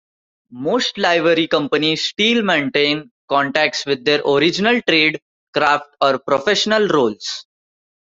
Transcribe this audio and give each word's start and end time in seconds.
Most 0.53 0.97
livery 0.97 1.47
companies 1.47 2.05
still 2.09 2.41
maintain 2.41 3.11
contacts 3.29 3.85
with 3.85 4.03
their 4.03 4.19
original 4.25 4.81
trade, 4.89 5.21
craft 5.53 5.93
or 6.01 6.17
professional 6.17 6.87
roles. 6.87 7.45